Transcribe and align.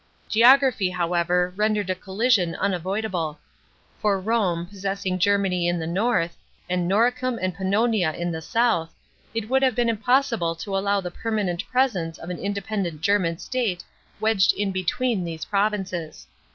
Geography, 0.27 0.89
however, 0.89 1.53
rendered 1.55 1.87
a 1.91 1.93
collision 1.93 2.55
unavoidable. 2.55 3.37
For 3.99 4.19
Rome, 4.19 4.65
possessing 4.65 5.19
Germany 5.19 5.67
in 5.67 5.77
the 5.77 5.85
north, 5.85 6.35
and 6.67 6.89
Noricum 6.89 7.37
and 7.39 7.53
Pannonia 7.55 8.11
in 8.15 8.31
the 8.31 8.41
south, 8.41 8.95
it 9.35 9.47
would 9.47 9.61
have 9.61 9.75
been 9.75 9.89
impossible 9.89 10.55
to 10.55 10.75
allow 10.75 11.01
the 11.01 11.11
permanent 11.11 11.67
presence 11.67 12.17
of 12.17 12.31
an 12.31 12.39
independent 12.39 13.01
German 13.01 13.37
state 13.37 13.83
wedged 14.19 14.53
in 14.57 14.71
between 14.71 15.23
these 15.23 15.45
provinces. 15.45 16.25